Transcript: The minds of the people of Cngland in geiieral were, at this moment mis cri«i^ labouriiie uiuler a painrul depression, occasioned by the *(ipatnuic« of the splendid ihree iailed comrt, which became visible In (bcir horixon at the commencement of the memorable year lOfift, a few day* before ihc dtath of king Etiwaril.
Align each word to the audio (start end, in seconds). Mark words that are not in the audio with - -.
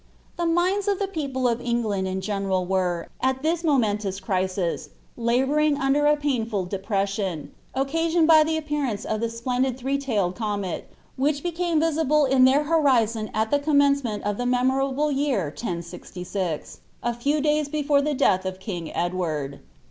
The 0.35 0.47
minds 0.47 0.87
of 0.87 0.97
the 0.97 1.07
people 1.07 1.47
of 1.47 1.59
Cngland 1.59 2.07
in 2.07 2.21
geiieral 2.21 2.65
were, 2.65 3.09
at 3.21 3.43
this 3.43 3.63
moment 3.63 4.03
mis 4.03 4.19
cri«i^ 4.19 4.89
labouriiie 5.15 5.77
uiuler 5.77 6.11
a 6.11 6.17
painrul 6.17 6.67
depression, 6.67 7.51
occasioned 7.75 8.25
by 8.25 8.43
the 8.43 8.59
*(ipatnuic« 8.59 9.05
of 9.05 9.21
the 9.21 9.29
splendid 9.29 9.77
ihree 9.77 10.01
iailed 10.01 10.33
comrt, 10.35 10.85
which 11.17 11.43
became 11.43 11.79
visible 11.79 12.25
In 12.25 12.43
(bcir 12.45 12.65
horixon 12.67 13.29
at 13.35 13.51
the 13.51 13.59
commencement 13.59 14.23
of 14.23 14.37
the 14.37 14.47
memorable 14.47 15.11
year 15.11 15.53
lOfift, 15.55 16.79
a 17.03 17.13
few 17.13 17.39
day* 17.39 17.63
before 17.65 18.01
ihc 18.01 18.17
dtath 18.17 18.43
of 18.45 18.59
king 18.59 18.87
Etiwaril. 18.95 19.59